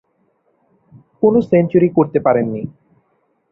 [1.23, 2.61] কোনো সেঞ্চুরি করতে পারেননি।